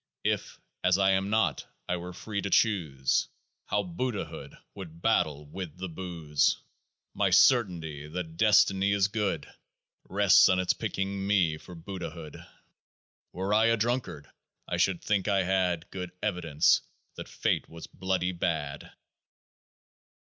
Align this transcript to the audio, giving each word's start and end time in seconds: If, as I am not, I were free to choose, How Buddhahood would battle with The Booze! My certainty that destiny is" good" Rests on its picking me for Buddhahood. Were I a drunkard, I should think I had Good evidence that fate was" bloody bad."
If, 0.23 0.59
as 0.83 0.97
I 0.97 1.11
am 1.11 1.29
not, 1.29 1.67
I 1.87 1.95
were 1.97 2.11
free 2.11 2.41
to 2.41 2.49
choose, 2.49 3.27
How 3.67 3.83
Buddhahood 3.83 4.57
would 4.73 4.99
battle 4.99 5.45
with 5.45 5.77
The 5.77 5.89
Booze! 5.89 6.57
My 7.13 7.29
certainty 7.29 8.07
that 8.07 8.35
destiny 8.35 8.93
is" 8.93 9.07
good" 9.09 9.47
Rests 10.09 10.49
on 10.49 10.57
its 10.57 10.73
picking 10.73 11.27
me 11.27 11.55
for 11.59 11.75
Buddhahood. 11.75 12.43
Were 13.31 13.53
I 13.53 13.65
a 13.67 13.77
drunkard, 13.77 14.27
I 14.67 14.77
should 14.77 15.03
think 15.03 15.27
I 15.27 15.43
had 15.43 15.87
Good 15.91 16.11
evidence 16.23 16.81
that 17.13 17.29
fate 17.29 17.69
was" 17.69 17.85
bloody 17.93 18.31
bad." 18.31 18.93